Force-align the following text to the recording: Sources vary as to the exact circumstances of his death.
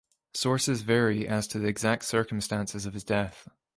Sources 0.33 0.81
vary 0.81 1.27
as 1.27 1.47
to 1.49 1.59
the 1.59 1.67
exact 1.67 2.05
circumstances 2.05 2.87
of 2.87 2.95
his 2.95 3.03
death. 3.03 3.47